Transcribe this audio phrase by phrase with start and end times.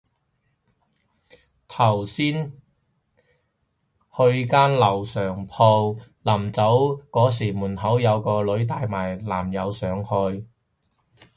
[1.67, 2.51] 頭先
[4.17, 10.47] 去間樓上鋪，臨走嗰時門口有個女仔帶埋男友上去